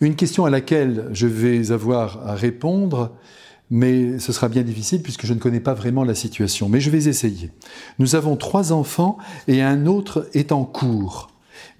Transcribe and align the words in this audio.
Une 0.00 0.14
question 0.14 0.44
à 0.44 0.50
laquelle 0.50 1.08
je 1.12 1.26
vais 1.26 1.72
avoir 1.72 2.26
à 2.26 2.34
répondre, 2.34 3.12
mais 3.70 4.18
ce 4.18 4.32
sera 4.32 4.48
bien 4.48 4.62
difficile 4.62 5.02
puisque 5.02 5.26
je 5.26 5.34
ne 5.34 5.38
connais 5.38 5.60
pas 5.60 5.74
vraiment 5.74 6.04
la 6.04 6.14
situation. 6.14 6.68
Mais 6.68 6.80
je 6.80 6.90
vais 6.90 7.08
essayer. 7.08 7.50
Nous 7.98 8.14
avons 8.14 8.36
trois 8.36 8.72
enfants 8.72 9.18
et 9.48 9.60
un 9.62 9.86
autre 9.86 10.28
est 10.34 10.52
en 10.52 10.64
cours. 10.64 11.30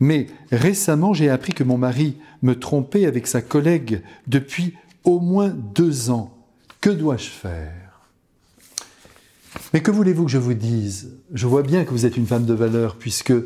Mais 0.01 0.27
récemment, 0.51 1.15
j'ai 1.15 1.31
appris 1.31 1.53
que 1.53 1.65
mon 1.65 1.79
mari 1.79 2.17
me 2.43 2.59
trompait 2.59 3.07
avec 3.07 3.27
sa 3.27 3.41
collègue 3.41 4.03
depuis 4.27 4.75
au 5.05 5.21
moins 5.21 5.49
deux 5.49 6.11
ans. 6.11 6.35
Que 6.81 6.91
dois-je 6.91 7.29
faire? 7.29 7.73
Mais 9.73 9.81
que 9.81 9.91
voulez-vous 9.91 10.25
que 10.25 10.31
je 10.31 10.39
vous 10.39 10.55
dise? 10.55 11.15
Je 11.33 11.47
vois 11.47 11.63
bien 11.63 11.85
que 11.85 11.91
vous 11.91 12.07
êtes 12.07 12.17
une 12.17 12.27
femme 12.27 12.45
de 12.45 12.55
valeur 12.55 12.97
puisque 12.97 13.31
euh, 13.31 13.45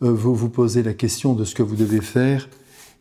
vous 0.00 0.34
vous 0.34 0.48
posez 0.48 0.82
la 0.82 0.94
question 0.94 1.34
de 1.34 1.44
ce 1.44 1.54
que 1.54 1.62
vous 1.62 1.76
devez 1.76 2.00
faire 2.00 2.48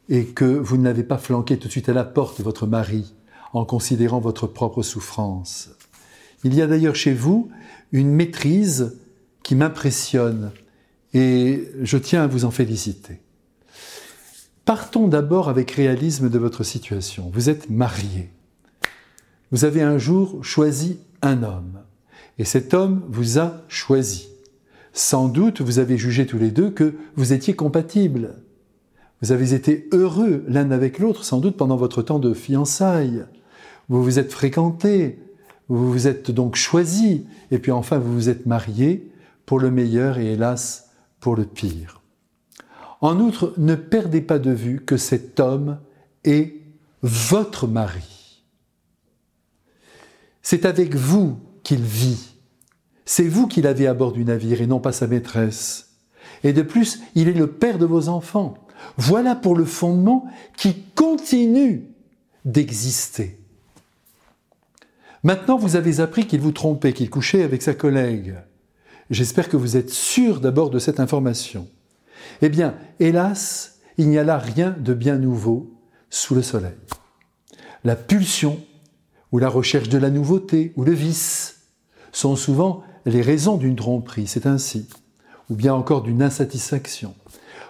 et 0.10 0.26
que 0.26 0.46
vous 0.46 0.78
n'avez 0.78 1.04
pas 1.04 1.18
flanqué 1.18 1.58
tout 1.58 1.68
de 1.68 1.72
suite 1.72 1.90
à 1.90 1.94
la 1.94 2.04
porte 2.04 2.42
votre 2.42 2.68
mari 2.68 3.14
en 3.54 3.66
considérant 3.66 4.20
votre 4.20 4.48
propre 4.48 4.82
souffrance. 4.82 5.70
Il 6.44 6.56
y 6.56 6.62
a 6.62 6.68
d'ailleurs 6.68 6.96
chez 6.96 7.14
vous 7.14 7.50
une 7.92 8.12
maîtrise 8.12 8.98
qui 9.44 9.56
m'impressionne 9.56 10.52
et 11.14 11.68
je 11.82 11.98
tiens 11.98 12.24
à 12.24 12.28
vous 12.28 12.46
en 12.46 12.52
féliciter. 12.52 13.20
Partons 14.66 15.08
d'abord 15.08 15.50
avec 15.50 15.72
réalisme 15.72 16.30
de 16.30 16.40
votre 16.40 16.64
situation. 16.64 17.32
Vous 17.34 17.50
êtes 17.50 17.70
marié. 17.70 18.30
Vous 19.52 19.66
avez 19.66 19.82
un 19.82 19.98
jour 19.98 20.44
choisi 20.44 21.00
un 21.22 21.44
homme 21.44 21.82
et 22.38 22.46
cet 22.46 22.74
homme 22.74 23.04
vous 23.10 23.38
a 23.38 23.62
choisi. 23.68 24.30
Sans 24.94 25.28
doute 25.28 25.62
vous 25.62 25.80
avez 25.80 25.98
jugé 25.98 26.26
tous 26.26 26.38
les 26.38 26.52
deux 26.52 26.70
que 26.70 26.96
vous 27.16 27.34
étiez 27.34 27.56
compatibles. 27.56 28.36
Vous 29.22 29.32
avez 29.32 29.54
été 29.54 29.88
heureux 29.92 30.44
l'un 30.48 30.72
avec 30.72 30.98
l'autre 30.98 31.24
sans 31.24 31.40
doute 31.40 31.58
pendant 31.58 31.76
votre 31.76 32.02
temps 32.02 32.20
de 32.20 32.34
fiançailles. 32.34 33.26
Vous 33.88 34.04
vous 34.04 34.20
êtes 34.20 34.32
fréquentés, 34.32 35.20
vous 35.70 35.92
vous 35.92 36.08
êtes 36.08 36.32
donc 36.32 36.56
choisis 36.56 37.22
et 37.52 37.60
puis 37.60 37.72
enfin 37.72 38.00
vous 38.00 38.14
vous 38.14 38.30
êtes 38.30 38.46
mariés 38.46 39.12
pour 39.46 39.60
le 39.60 39.70
meilleur 39.70 40.18
et 40.18 40.34
hélas 40.34 40.92
pour 41.20 41.36
le 41.36 41.46
pire. 41.46 42.02
En 43.00 43.20
outre, 43.20 43.54
ne 43.58 43.76
perdez 43.76 44.22
pas 44.22 44.40
de 44.40 44.52
vue 44.52 44.82
que 44.86 44.98
cet 44.98 45.40
homme 45.40 45.80
est 46.24 46.56
votre 47.02 47.68
mari. 47.68 48.44
C'est 50.42 50.66
avec 50.66 50.96
vous 50.96 51.40
qu'il 51.64 51.82
vit. 51.82 52.36
C'est 53.06 53.28
vous 53.28 53.48
qui 53.48 53.62
l'avez 53.62 53.88
à 53.88 53.94
bord 53.94 54.12
du 54.12 54.24
navire 54.24 54.62
et 54.62 54.68
non 54.68 54.80
pas 54.80 54.92
sa 54.92 55.08
maîtresse. 55.08 55.98
Et 56.44 56.54
de 56.54 56.62
plus, 56.62 57.02
il 57.16 57.28
est 57.28 57.34
le 57.34 57.48
père 57.48 57.78
de 57.78 57.86
vos 57.86 58.08
enfants. 58.08 58.56
Voilà 58.98 59.36
pour 59.36 59.56
le 59.56 59.66
fondement 59.66 60.26
qui 60.58 60.84
continue 60.96 61.84
d'exister. 62.46 63.40
Maintenant, 65.24 65.58
vous 65.58 65.76
avez 65.76 66.00
appris 66.00 66.26
qu'il 66.26 66.42
vous 66.42 66.52
trompait, 66.52 66.94
qu'il 66.94 67.10
couchait 67.10 67.44
avec 67.44 67.62
sa 67.62 67.74
collègue. 67.74 68.36
J'espère 69.12 69.50
que 69.50 69.58
vous 69.58 69.78
êtes 69.78 69.90
sûr 69.90 70.40
d'abord 70.40 70.70
de 70.70 70.80
cette 70.80 71.00
information. 71.00 71.68
Eh 72.42 72.50
bien, 72.50 72.76
hélas, 73.00 73.80
il 73.98 74.10
n'y 74.10 74.18
a 74.18 74.24
là 74.24 74.38
rien 74.38 74.76
de 74.80 74.94
bien 74.94 75.18
nouveau 75.18 75.72
sous 76.10 76.34
le 76.34 76.42
soleil. 76.42 76.74
La 77.84 77.96
pulsion, 77.96 78.60
ou 79.32 79.40
la 79.40 79.50
recherche 79.50 79.90
de 79.90 79.98
la 79.98 80.10
nouveauté, 80.10 80.74
ou 80.76 80.84
le 80.84 80.94
vice, 80.94 81.68
sont 82.12 82.36
souvent 82.36 82.84
les 83.06 83.22
raisons 83.22 83.58
d'une 83.58 83.76
tromperie, 83.76 84.28
c'est 84.28 84.46
ainsi, 84.46 84.88
ou 85.50 85.56
bien 85.56 85.74
encore 85.74 86.02
d'une 86.02 86.22
insatisfaction. 86.22 87.16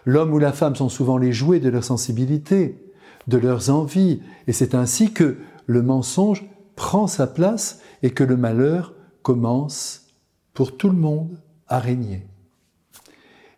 L'homme 0.05 0.33
ou 0.33 0.39
la 0.39 0.52
femme 0.52 0.75
sont 0.75 0.89
souvent 0.89 1.17
les 1.17 1.31
jouets 1.31 1.59
de 1.59 1.69
leur 1.69 1.83
sensibilité, 1.83 2.83
de 3.27 3.38
leurs 3.38 3.69
envies, 3.69 4.21
et 4.47 4.53
c'est 4.53 4.75
ainsi 4.75 5.13
que 5.13 5.38
le 5.67 5.81
mensonge 5.81 6.45
prend 6.75 7.07
sa 7.07 7.27
place 7.27 7.80
et 8.02 8.11
que 8.11 8.23
le 8.23 8.38
malheur 8.38 8.94
commence 9.22 10.07
pour 10.53 10.77
tout 10.77 10.89
le 10.89 10.97
monde 10.97 11.38
à 11.67 11.79
régner. 11.79 12.25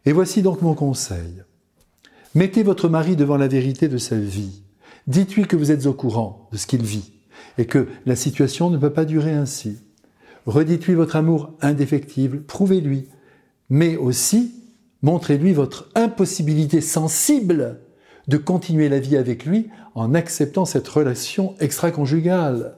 Et 0.05 0.11
voici 0.11 0.41
donc 0.41 0.61
mon 0.61 0.73
conseil. 0.73 1.43
Mettez 2.35 2.63
votre 2.63 2.89
mari 2.89 3.15
devant 3.15 3.37
la 3.37 3.47
vérité 3.47 3.87
de 3.87 3.97
sa 3.97 4.17
vie. 4.17 4.63
Dites-lui 5.07 5.45
que 5.45 5.55
vous 5.55 5.71
êtes 5.71 5.85
au 5.85 5.93
courant 5.93 6.49
de 6.51 6.57
ce 6.57 6.67
qu'il 6.67 6.83
vit 6.83 7.13
et 7.57 7.65
que 7.65 7.87
la 8.05 8.15
situation 8.15 8.69
ne 8.69 8.77
peut 8.77 8.91
pas 8.91 9.05
durer 9.05 9.33
ainsi. 9.33 9.79
Redites-lui 10.45 10.95
votre 10.95 11.15
amour 11.15 11.53
indéfectible, 11.61 12.41
prouvez-lui, 12.41 13.07
mais 13.69 13.95
aussi 13.95 14.53
montrez-lui 15.03 15.53
votre 15.53 15.89
impossibilité 15.93 16.81
sensible 16.81 17.79
de 18.27 18.37
continuer 18.37 18.89
la 18.89 18.99
vie 18.99 19.17
avec 19.17 19.45
lui 19.45 19.69
en 19.95 20.15
acceptant 20.15 20.65
cette 20.65 20.87
relation 20.87 21.55
extra-conjugale. 21.59 22.75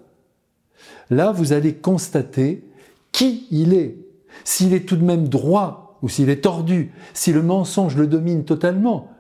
Là, 1.10 1.32
vous 1.32 1.54
allez 1.54 1.76
constater 1.76 2.68
qui 3.12 3.48
il 3.52 3.74
est, 3.74 3.98
s'il 4.44 4.74
est 4.74 4.88
tout 4.88 4.98
de 4.98 5.06
même 5.06 5.30
droit 5.30 5.98
ou 6.02 6.10
s'il 6.10 6.30
est 6.30 6.44
tordu, 6.44 6.92
si 7.14 7.32
le 7.32 7.42
mensonge 7.42 7.96
le 7.96 8.08
domine 8.08 8.44
totalement, 8.44 9.12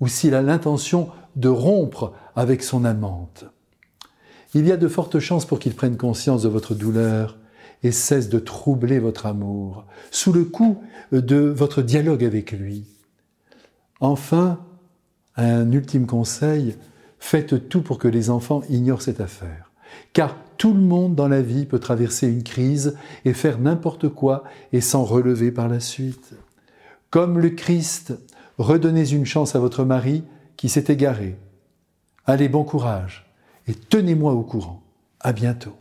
ou 0.00 0.08
s'il 0.08 0.34
a 0.34 0.42
l'intention 0.42 1.08
de 1.36 1.48
rompre 1.48 2.12
avec 2.34 2.62
son 2.62 2.84
amante. 2.84 3.44
Il 4.54 4.66
y 4.66 4.72
a 4.72 4.76
de 4.76 4.88
fortes 4.88 5.18
chances 5.18 5.44
pour 5.44 5.58
qu'il 5.58 5.74
prenne 5.74 5.96
conscience 5.96 6.42
de 6.42 6.48
votre 6.48 6.74
douleur 6.74 7.38
et 7.84 7.92
cesse 7.92 8.28
de 8.28 8.40
troubler 8.40 8.98
votre 8.98 9.26
amour, 9.26 9.84
sous 10.10 10.32
le 10.32 10.44
coup 10.44 10.82
de 11.12 11.36
votre 11.36 11.82
dialogue 11.82 12.24
avec 12.24 12.50
lui. 12.50 12.84
Enfin, 14.00 14.58
un 15.36 15.70
ultime 15.70 16.06
conseil, 16.06 16.76
faites 17.20 17.68
tout 17.68 17.82
pour 17.82 17.98
que 17.98 18.08
les 18.08 18.30
enfants 18.30 18.62
ignorent 18.68 19.02
cette 19.02 19.20
affaire. 19.20 19.70
Car 20.12 20.36
tout 20.56 20.72
le 20.72 20.80
monde 20.80 21.14
dans 21.14 21.28
la 21.28 21.42
vie 21.42 21.66
peut 21.66 21.78
traverser 21.78 22.26
une 22.26 22.42
crise 22.42 22.96
et 23.24 23.32
faire 23.32 23.58
n'importe 23.58 24.08
quoi 24.08 24.44
et 24.72 24.80
s'en 24.80 25.04
relever 25.04 25.52
par 25.52 25.68
la 25.68 25.78
suite. 25.78 26.34
Comme 27.10 27.38
le 27.38 27.50
Christ, 27.50 28.14
redonnez 28.58 29.10
une 29.10 29.26
chance 29.26 29.54
à 29.54 29.60
votre 29.60 29.84
mari 29.84 30.24
qui 30.56 30.68
s'est 30.68 30.86
égaré. 30.88 31.36
Allez, 32.26 32.48
bon 32.48 32.64
courage 32.64 33.26
et 33.66 33.74
tenez-moi 33.74 34.32
au 34.32 34.42
courant. 34.42 34.82
À 35.20 35.32
bientôt. 35.32 35.76